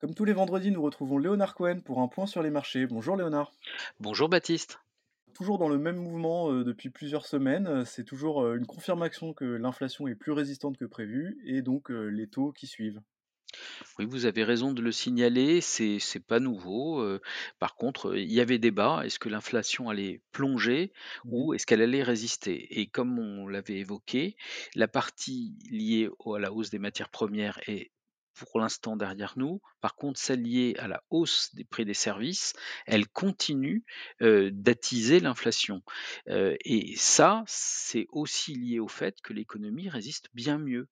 Comme 0.00 0.14
tous 0.14 0.24
les 0.24 0.32
vendredis, 0.32 0.70
nous 0.70 0.82
retrouvons 0.82 1.18
Léonard 1.18 1.54
Cohen 1.54 1.80
pour 1.80 2.00
un 2.00 2.08
point 2.08 2.26
sur 2.26 2.42
les 2.42 2.50
marchés. 2.50 2.86
Bonjour 2.86 3.16
Léonard. 3.16 3.52
Bonjour 3.98 4.28
Baptiste. 4.28 4.78
Toujours 5.34 5.58
dans 5.58 5.68
le 5.68 5.78
même 5.78 5.96
mouvement 5.96 6.50
euh, 6.52 6.64
depuis 6.64 6.90
plusieurs 6.90 7.26
semaines, 7.26 7.66
euh, 7.66 7.84
c'est 7.84 8.04
toujours 8.04 8.42
euh, 8.42 8.56
une 8.56 8.66
confirmation 8.66 9.32
que 9.32 9.44
l'inflation 9.44 10.08
est 10.08 10.14
plus 10.14 10.32
résistante 10.32 10.76
que 10.76 10.84
prévu 10.84 11.38
et 11.44 11.62
donc 11.62 11.90
les 11.90 12.28
taux 12.28 12.52
qui 12.52 12.66
suivent. 12.66 13.00
Oui, 13.98 14.04
vous 14.04 14.26
avez 14.26 14.44
raison 14.44 14.72
de 14.72 14.82
le 14.82 14.92
signaler, 14.92 15.60
c'est 15.60 15.98
c'est 15.98 16.20
pas 16.24 16.38
nouveau. 16.38 17.00
euh, 17.00 17.20
par 17.58 17.74
contre, 17.76 18.16
il 18.16 18.30
y 18.32 18.40
avait 18.40 18.58
débat. 18.58 19.02
Est-ce 19.04 19.18
que 19.18 19.28
l'inflation 19.28 19.88
allait 19.88 20.20
plonger 20.32 20.92
Mhm. 21.24 21.32
ou 21.34 21.54
est-ce 21.54 21.66
qu'elle 21.66 21.82
allait 21.82 22.02
résister? 22.02 22.78
Et 22.80 22.86
comme 22.86 23.18
on 23.18 23.48
l'avait 23.48 23.78
évoqué, 23.78 24.36
la 24.74 24.86
partie 24.86 25.54
liée 25.70 26.08
à 26.26 26.38
la 26.38 26.52
hausse 26.52 26.70
des 26.70 26.78
matières 26.78 27.08
premières 27.10 27.58
est 27.68 27.90
pour 28.46 28.60
l'instant 28.60 28.96
derrière 28.96 29.34
nous. 29.36 29.60
Par 29.80 29.94
contre, 29.94 30.18
celle 30.18 30.42
liée 30.42 30.74
à 30.78 30.88
la 30.88 31.02
hausse 31.10 31.54
des 31.54 31.64
prix 31.64 31.84
des 31.84 31.94
services, 31.94 32.54
elle 32.86 33.08
continue 33.08 33.84
euh, 34.22 34.50
d'attiser 34.52 35.20
l'inflation. 35.20 35.82
Euh, 36.28 36.56
et 36.64 36.94
ça, 36.96 37.44
c'est 37.46 38.06
aussi 38.10 38.54
lié 38.54 38.78
au 38.80 38.88
fait 38.88 39.20
que 39.22 39.32
l'économie 39.32 39.88
résiste 39.88 40.28
bien 40.34 40.58
mieux 40.58 40.88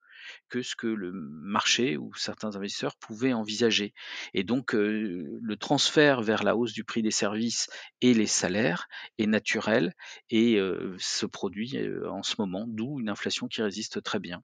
que 0.48 0.62
ce 0.62 0.74
que 0.76 0.86
le 0.86 1.12
marché 1.12 1.96
ou 1.96 2.12
certains 2.14 2.56
investisseurs 2.56 2.96
pouvaient 2.96 3.32
envisager. 3.32 3.92
Et 4.34 4.44
donc, 4.44 4.74
heu, 4.74 5.38
le 5.40 5.56
transfert 5.56 6.22
vers 6.22 6.42
la 6.42 6.56
hausse 6.56 6.72
du 6.72 6.84
prix 6.84 7.02
des 7.02 7.10
services 7.10 7.68
et 8.00 8.14
les 8.14 8.26
salaires 8.26 8.88
est 9.18 9.26
naturel 9.26 9.94
et 10.30 10.58
se 10.98 11.26
produit, 11.26 11.78
en 12.08 12.22
ce 12.22 12.36
moment, 12.38 12.64
d'où 12.66 13.00
une 13.00 13.08
inflation 13.08 13.48
qui 13.48 13.62
résiste 13.62 14.02
très 14.02 14.18
bien. 14.18 14.42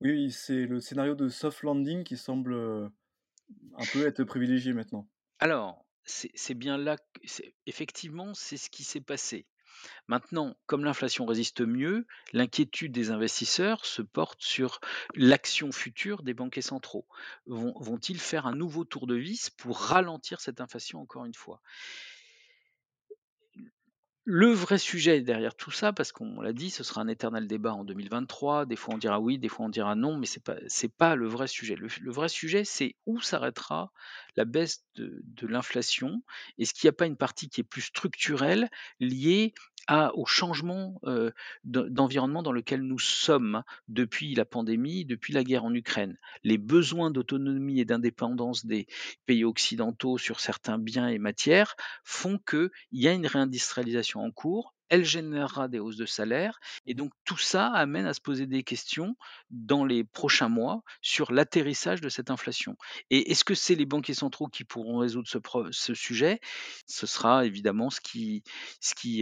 Oui, 0.00 0.30
c'est 0.32 0.64
le 0.64 0.80
scénario 0.80 1.14
de 1.14 1.28
soft 1.28 1.62
landing 1.62 2.02
qui 2.02 2.16
semble 2.16 2.90
un 3.76 3.86
peu 3.86 4.06
être 4.06 4.24
privilégié 4.24 4.72
maintenant. 4.72 5.08
Alors, 5.38 5.86
c'est 6.04 6.54
bien 6.54 6.78
là 6.78 6.96
effectivement, 7.66 8.34
c'est 8.34 8.56
ce 8.58 8.70
qui 8.70 8.84
s'est 8.84 9.00
passé. 9.00 9.46
Maintenant, 10.08 10.56
comme 10.66 10.84
l'inflation 10.84 11.26
résiste 11.26 11.62
mieux, 11.62 12.06
l'inquiétude 12.32 12.92
des 12.92 13.10
investisseurs 13.10 13.86
se 13.86 14.02
porte 14.02 14.42
sur 14.42 14.80
l'action 15.14 15.72
future 15.72 16.22
des 16.22 16.34
banquiers 16.34 16.62
centraux. 16.62 17.06
Vont 17.46 17.74
vont-ils 17.80 18.20
faire 18.20 18.46
un 18.46 18.54
nouveau 18.56 18.84
tour 18.84 19.06
de 19.06 19.16
vis 19.16 19.50
pour 19.50 19.78
ralentir 19.78 20.40
cette 20.40 20.60
inflation 20.60 21.00
encore 21.00 21.26
une 21.26 21.34
fois? 21.34 21.62
Le 24.28 24.50
vrai 24.52 24.76
sujet 24.78 25.20
derrière 25.22 25.54
tout 25.54 25.70
ça, 25.70 25.92
parce 25.92 26.10
qu'on 26.12 26.40
l'a 26.40 26.52
dit, 26.52 26.70
ce 26.70 26.82
sera 26.84 27.00
un 27.00 27.06
éternel 27.08 27.46
débat 27.46 27.72
en 27.72 27.84
2023. 27.84 28.66
Des 28.66 28.74
fois 28.76 28.94
on 28.94 28.98
dira 28.98 29.20
oui, 29.20 29.38
des 29.38 29.48
fois 29.48 29.66
on 29.66 29.68
dira 29.68 29.94
non, 29.94 30.16
mais 30.18 30.26
c'est 30.26 30.42
pas 30.42 30.56
pas 30.98 31.14
le 31.14 31.28
vrai 31.28 31.46
sujet. 31.46 31.76
Le, 31.76 31.86
le 32.00 32.12
vrai 32.12 32.28
sujet, 32.28 32.64
c'est 32.64 32.96
où 33.06 33.20
s'arrêtera 33.20 33.92
la 34.36 34.44
baisse 34.44 34.84
de, 34.96 35.22
de 35.24 35.46
l'inflation. 35.46 36.22
Est-ce 36.58 36.74
qu'il 36.74 36.88
n'y 36.88 36.90
a 36.90 36.94
pas 36.94 37.06
une 37.06 37.16
partie 37.16 37.48
qui 37.48 37.60
est 37.60 37.64
plus 37.64 37.82
structurelle 37.82 38.68
liée 39.00 39.54
à, 39.86 40.14
au 40.16 40.26
changement 40.26 41.00
de- 41.64 41.88
d'environnement 41.88 42.42
dans 42.42 42.52
lequel 42.52 42.82
nous 42.82 42.98
sommes 42.98 43.62
depuis 43.88 44.34
la 44.34 44.44
pandémie, 44.44 45.04
depuis 45.04 45.32
la 45.32 45.44
guerre 45.44 45.64
en 45.64 45.74
Ukraine. 45.74 46.18
Les 46.44 46.58
besoins 46.58 47.10
d'autonomie 47.10 47.80
et 47.80 47.84
d'indépendance 47.84 48.66
des 48.66 48.86
pays 49.26 49.44
occidentaux 49.44 50.18
sur 50.18 50.40
certains 50.40 50.78
biens 50.78 51.08
et 51.08 51.18
matières 51.18 51.76
font 52.04 52.38
qu'il 52.38 52.70
y 52.92 53.08
a 53.08 53.12
une 53.12 53.26
réindustrialisation 53.26 54.20
en 54.22 54.30
cours, 54.30 54.74
elle 54.88 55.04
générera 55.04 55.68
des 55.68 55.78
hausses 55.78 55.96
de 55.96 56.06
salaire 56.06 56.58
et 56.86 56.94
donc 56.94 57.12
tout 57.24 57.38
ça 57.38 57.68
amène 57.68 58.06
à 58.06 58.14
se 58.14 58.20
poser 58.20 58.46
des 58.46 58.62
questions 58.62 59.16
dans 59.50 59.84
les 59.84 60.04
prochains 60.04 60.48
mois 60.48 60.82
sur 61.00 61.32
l'atterrissage 61.32 62.00
de 62.00 62.08
cette 62.08 62.30
inflation. 62.30 62.76
Et 63.10 63.30
est-ce 63.30 63.44
que 63.44 63.54
c'est 63.54 63.74
les 63.74 63.86
banquiers 63.86 64.14
centraux 64.14 64.48
qui 64.48 64.64
pourront 64.64 64.98
résoudre 64.98 65.28
ce, 65.70 65.94
sujet? 65.94 66.40
Ce 66.86 67.06
sera 67.06 67.46
évidemment 67.46 67.90
ce 67.90 68.00
qui, 68.00 68.42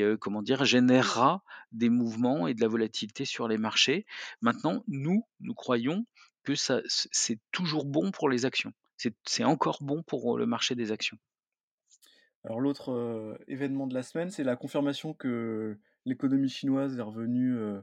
euh, 0.00 0.16
générera 0.62 1.42
des 1.72 1.90
mouvements 1.90 2.46
et 2.46 2.54
de 2.54 2.60
la 2.60 2.68
volatilité 2.68 3.24
sur 3.24 3.48
les 3.48 3.58
marchés. 3.58 4.06
Maintenant, 4.40 4.84
nous, 4.88 5.26
nous 5.40 5.54
croyons 5.54 6.06
que 6.44 6.54
c'est 6.54 7.40
toujours 7.52 7.86
bon 7.86 8.10
pour 8.10 8.28
les 8.28 8.44
actions. 8.44 8.72
C'est 8.96 9.14
c'est 9.26 9.44
encore 9.44 9.78
bon 9.82 10.02
pour 10.02 10.38
le 10.38 10.46
marché 10.46 10.74
des 10.74 10.92
actions. 10.92 11.18
Alors 12.44 12.60
l'autre 12.60 12.90
euh, 12.92 13.36
événement 13.48 13.86
de 13.86 13.94
la 13.94 14.02
semaine, 14.02 14.30
c'est 14.30 14.44
la 14.44 14.56
confirmation 14.56 15.14
que 15.14 15.78
l'économie 16.04 16.48
chinoise 16.48 16.96
est 16.98 17.02
revenue 17.02 17.56
euh, 17.56 17.80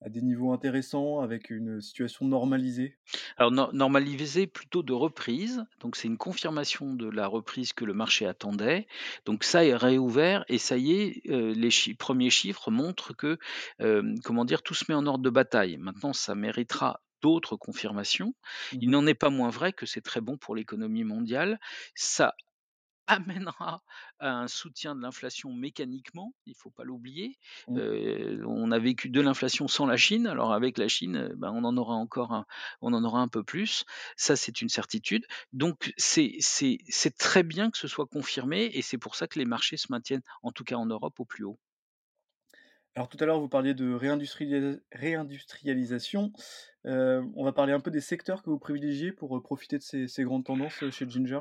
à 0.00 0.08
des 0.10 0.22
niveaux 0.22 0.52
intéressants 0.52 1.20
avec 1.20 1.50
une 1.50 1.80
situation 1.80 2.26
normalisée. 2.26 2.98
Alors 3.36 3.50
nor 3.50 3.74
normalisé 3.74 4.46
plutôt 4.46 4.82
de 4.82 4.92
reprise, 4.92 5.64
donc 5.80 5.96
c'est 5.96 6.08
une 6.08 6.16
confirmation 6.18 6.94
de 6.94 7.08
la 7.08 7.26
reprise 7.26 7.72
que 7.72 7.84
le 7.84 7.94
marché 7.94 8.26
attendait. 8.26 8.86
Donc 9.26 9.44
ça 9.44 9.64
est 9.64 9.74
réouvert 9.74 10.44
et 10.48 10.58
ça 10.58 10.76
y 10.76 10.92
est, 10.92 11.22
les 11.26 11.70
chi 11.70 11.94
premiers 11.94 12.30
chiffres 12.30 12.70
montrent 12.70 13.12
que, 13.14 13.38
comment 14.24 14.44
dire? 14.44 14.62
Tout 14.62 14.74
se 14.74 14.84
met 14.88 14.94
en 14.94 15.06
ordre 15.06 15.22
de 15.24 15.30
bataille. 15.30 15.76
Maintenant 15.78 16.12
ça 16.12 16.34
méritera 16.34 17.00
d'autres 17.22 17.56
confirmations. 17.56 18.34
Il 18.80 18.90
Mhm. 18.90 18.90
n'en 18.90 19.06
est 19.06 19.14
pas 19.14 19.30
moins 19.30 19.50
vrai 19.50 19.72
que 19.72 19.86
c'est 19.86 20.00
très 20.00 20.20
bon 20.20 20.36
pour 20.36 20.54
l'économie 20.56 21.04
mondiale. 21.04 21.60
Ça 21.94 22.34
amènera 23.06 23.82
à 24.18 24.30
un 24.38 24.48
soutien 24.48 24.94
de 24.94 25.00
l'inflation 25.02 25.52
mécaniquement, 25.52 26.34
il 26.46 26.50
ne 26.50 26.56
faut 26.56 26.70
pas 26.70 26.84
l'oublier. 26.84 27.36
Heu, 27.76 28.42
on 28.46 28.70
a 28.72 28.78
vécu 28.78 29.10
de 29.10 29.20
l'inflation 29.20 29.68
sans 29.68 29.86
la 29.86 29.96
Chine, 29.96 30.26
alors 30.26 30.52
avec 30.52 30.78
la 30.78 30.88
Chine, 30.88 31.32
ben, 31.36 31.50
on 31.52 31.64
en 31.64 31.76
aura 31.76 31.94
encore 31.94 32.32
un 32.32 32.46
on 32.80 32.92
en 32.92 33.04
aura 33.04 33.20
un 33.20 33.28
peu 33.28 33.42
plus. 33.44 33.84
Ça, 34.16 34.36
c'est 34.36 34.62
une 34.62 34.68
certitude. 34.68 35.26
Donc 35.52 35.92
c'est 35.96 36.38
très 37.18 37.42
bien 37.42 37.70
que 37.70 37.78
ce 37.78 37.88
soit 37.88 38.06
confirmé 38.06 38.70
et 38.74 38.82
c'est 38.82 38.98
pour 38.98 39.14
ça 39.16 39.26
que 39.28 39.38
les 39.38 39.44
marchés 39.44 39.76
se 39.76 39.86
maintiennent, 39.90 40.22
en 40.42 40.52
tout 40.52 40.64
cas 40.64 40.76
en 40.76 40.86
Europe, 40.86 41.18
au 41.20 41.24
plus 41.24 41.44
haut. 41.44 41.58
Alors 42.94 43.08
tout 43.08 43.16
à 43.20 43.26
l'heure, 43.26 43.40
vous 43.40 43.48
parliez 43.50 43.74
de 43.74 43.92
réindustrialis- 43.94 44.80
réindustrialisation. 44.92 46.32
Euh, 46.86 47.22
on 47.34 47.44
va 47.44 47.52
parler 47.52 47.72
un 47.72 47.80
peu 47.80 47.90
des 47.90 48.00
secteurs 48.00 48.42
que 48.42 48.50
vous 48.50 48.58
privilégiez 48.58 49.12
pour 49.12 49.42
profiter 49.42 49.78
de 49.78 49.82
ces, 49.82 50.08
ces 50.08 50.24
grandes 50.24 50.44
tendances 50.44 50.88
chez 50.90 51.08
Ginger? 51.08 51.40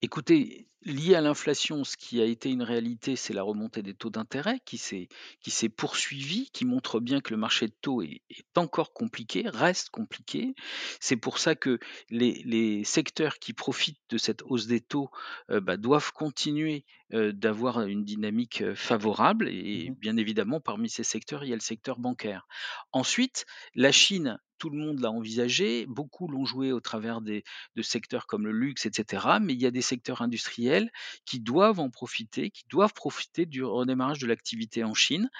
Écoutez, 0.00 0.68
lié 0.82 1.16
à 1.16 1.20
l'inflation, 1.20 1.82
ce 1.82 1.96
qui 1.96 2.20
a 2.20 2.24
été 2.24 2.50
une 2.50 2.62
réalité, 2.62 3.16
c'est 3.16 3.32
la 3.34 3.42
remontée 3.42 3.82
des 3.82 3.94
taux 3.94 4.10
d'intérêt 4.10 4.60
qui 4.64 4.78
s'est 4.78 5.08
qui 5.40 5.50
s'est 5.50 5.68
poursuivie, 5.68 6.50
qui 6.52 6.64
montre 6.64 7.00
bien 7.00 7.20
que 7.20 7.32
le 7.34 7.36
marché 7.36 7.66
de 7.66 7.74
taux 7.82 8.02
est 8.02 8.22
est 8.30 8.56
encore 8.58 8.92
compliqué, 8.92 9.42
reste 9.48 9.90
compliqué. 9.90 10.54
C'est 11.00 11.16
pour 11.16 11.38
ça 11.38 11.56
que 11.56 11.78
les 12.10 12.42
les 12.44 12.84
secteurs 12.84 13.38
qui 13.40 13.52
profitent 13.54 13.98
de 14.10 14.18
cette 14.18 14.42
hausse 14.44 14.66
des 14.68 14.80
taux, 14.80 15.10
heu, 15.50 15.58
bah, 15.60 15.76
doivent 15.76 16.12
continuer, 16.12 16.84
heu, 17.12 17.32
d'avoir 17.32 17.80
une 17.82 18.04
dynamique, 18.04 18.62
heu, 18.62 18.74
favorable 18.76 19.48
et 19.48 19.90
Mhm, 19.90 19.96
bien 19.98 20.16
évidemment, 20.16 20.60
parmi 20.60 20.88
ces 20.88 21.04
secteurs, 21.04 21.42
il 21.44 21.50
y 21.50 21.52
a 21.52 21.56
le 21.56 21.60
secteur 21.60 21.98
bancaire. 21.98 22.46
Ensuite, 22.92 23.46
la 23.74 23.90
Chine, 23.92 24.38
tout 24.58 24.70
le 24.70 24.78
monde 24.78 25.00
l'a 25.00 25.10
envisagé, 25.10 25.86
beaucoup 25.86 26.28
l'ont 26.28 26.44
joué 26.44 26.72
au 26.72 26.80
travers 26.80 27.20
de 27.20 27.42
secteurs 27.82 28.26
comme 28.26 28.44
le 28.46 28.52
luxe, 28.52 28.86
et 28.86 28.90
cetera. 28.92 29.40
Mais 29.40 29.54
il 29.54 29.62
y 29.62 29.66
a 29.66 29.70
des 29.70 29.82
secteurs 29.82 30.22
industriels 30.22 30.90
qui 31.24 31.40
doivent 31.40 31.80
en 31.80 31.90
profiter, 31.90 32.50
qui 32.50 32.64
doivent 32.70 32.94
profiter 32.94 33.46
du 33.46 33.64
redémarrage 33.64 34.18
de 34.18 34.26
l'activité 34.26 34.84
en 34.84 34.94
Chine, 34.94 35.30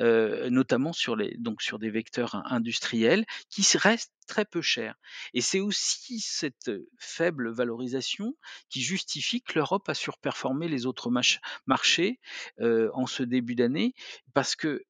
heu, 0.00 0.48
notamment 0.50 0.92
sur 0.92 1.16
des 1.16 1.90
vecteurs 1.90 2.34
in 2.34 2.44
industriels 2.50 3.24
qui 3.50 3.64
restent 3.78 4.12
très 4.26 4.44
peu 4.44 4.62
chers. 4.62 4.96
Et 5.34 5.40
c'est 5.40 5.60
aussi 5.60 6.20
cette, 6.20 6.70
faible 6.98 7.50
valorisation 7.50 8.36
qui 8.68 8.80
justifie 8.82 9.42
que 9.42 9.54
l'Europe 9.54 9.88
a 9.88 9.94
surperformé 9.94 10.68
les 10.68 10.86
autres 10.86 11.10
marchés, 11.66 12.20
en 12.60 13.06
ce 13.06 13.22
début 13.22 13.54
d'année 13.54 13.94
parce 14.34 14.56
que, 14.56 14.84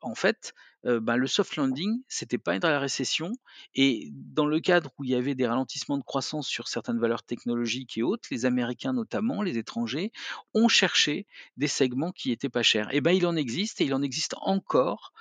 en 0.00 0.14
fait, 0.14 0.54
ben, 0.84 1.16
le 1.16 1.26
soft 1.26 1.56
landing, 1.56 2.02
c'était 2.08 2.38
pas 2.38 2.58
dans 2.58 2.70
la 2.70 2.78
récession 2.80 3.32
et 3.74 4.10
dans 4.12 4.46
le 4.46 4.60
cadre 4.60 4.90
où 4.98 5.04
il 5.04 5.10
y 5.10 5.14
avait 5.14 5.34
des 5.34 5.46
ralentissements 5.46 5.98
de 5.98 6.04
croissance 6.04 6.48
sur 6.48 6.68
certaines 6.68 6.98
valeurs 6.98 7.22
technologiques 7.22 7.98
et 7.98 8.02
autres, 8.02 8.28
les 8.30 8.44
Américains 8.44 8.92
notamment, 8.92 9.42
les 9.42 9.58
étrangers, 9.58 10.12
ont 10.54 10.68
cherché 10.68 11.26
des 11.56 11.66
segments 11.66 12.12
qui 12.12 12.30
étaient 12.30 12.48
pas 12.48 12.62
chers. 12.62 12.92
Et 12.94 13.00
ben, 13.00 13.12
il 13.12 13.26
en 13.26 13.36
existe 13.36 13.80
et 13.80 13.84
il 13.84 13.94
en 13.94 14.02
existe 14.02 14.34
encore 14.40 15.12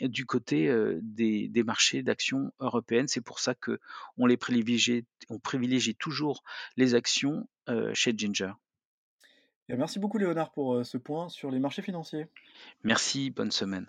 du 0.00 0.26
côté 0.26 0.72
des, 1.02 1.48
des 1.48 1.62
marchés 1.62 2.02
d'actions 2.02 2.52
C'est 3.06 3.20
pour 3.20 3.40
ça 3.40 3.54
que 3.54 3.80
on 4.16 4.26
les 4.26 4.36
privilégie, 4.36 5.04
on 5.28 5.38
privilégie 5.38 5.94
toujours 5.94 6.42
les 6.76 6.94
actions 6.94 7.48
euh, 7.68 7.92
chez 7.94 8.14
Ginger. 8.16 8.52
Merci 9.68 9.98
beaucoup 9.98 10.16
Léonard 10.16 10.50
pour 10.50 10.74
euh, 10.74 10.84
ce 10.84 10.96
point 10.96 11.28
sur 11.28 11.50
les 11.50 11.58
marchés 11.58 11.82
financiers. 11.82 12.26
Merci, 12.84 13.30
bonne 13.30 13.50
semaine. 13.50 13.86